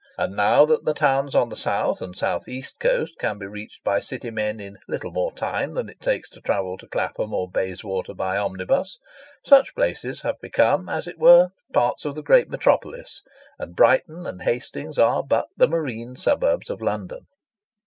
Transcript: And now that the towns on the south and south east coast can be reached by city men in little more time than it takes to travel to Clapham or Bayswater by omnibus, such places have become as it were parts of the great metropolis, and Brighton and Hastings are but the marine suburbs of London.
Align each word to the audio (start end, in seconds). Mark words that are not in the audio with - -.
And 0.17 0.35
now 0.35 0.65
that 0.65 0.83
the 0.83 0.95
towns 0.95 1.35
on 1.35 1.49
the 1.49 1.55
south 1.55 2.01
and 2.01 2.15
south 2.17 2.47
east 2.47 2.79
coast 2.79 3.19
can 3.19 3.37
be 3.37 3.45
reached 3.45 3.83
by 3.83 3.99
city 3.99 4.31
men 4.31 4.59
in 4.59 4.79
little 4.87 5.11
more 5.11 5.31
time 5.31 5.73
than 5.75 5.89
it 5.89 6.01
takes 6.01 6.27
to 6.31 6.41
travel 6.41 6.75
to 6.79 6.87
Clapham 6.87 7.35
or 7.35 7.47
Bayswater 7.47 8.15
by 8.15 8.35
omnibus, 8.35 8.97
such 9.45 9.75
places 9.75 10.21
have 10.21 10.41
become 10.41 10.89
as 10.89 11.05
it 11.05 11.19
were 11.19 11.49
parts 11.71 12.03
of 12.03 12.15
the 12.15 12.23
great 12.23 12.49
metropolis, 12.49 13.21
and 13.59 13.75
Brighton 13.75 14.25
and 14.25 14.41
Hastings 14.41 14.97
are 14.97 15.21
but 15.21 15.49
the 15.55 15.67
marine 15.67 16.15
suburbs 16.15 16.71
of 16.71 16.81
London. 16.81 17.27